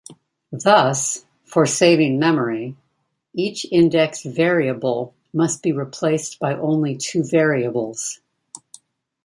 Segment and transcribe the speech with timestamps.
[0.63, 2.75] Thus, for saving memory,
[3.35, 8.19] each indexed variable must be replaced by only two variables.